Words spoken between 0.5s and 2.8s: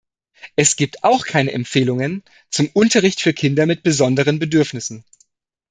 Es gibt auch keine Empfehlungen zum